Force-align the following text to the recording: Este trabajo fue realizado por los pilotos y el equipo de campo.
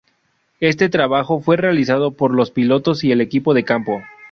Este 0.61 0.89
trabajo 0.89 1.41
fue 1.41 1.57
realizado 1.57 2.15
por 2.15 2.33
los 2.33 2.49
pilotos 2.49 3.03
y 3.03 3.11
el 3.11 3.21
equipo 3.21 3.53
de 3.53 3.65
campo. 3.65 4.01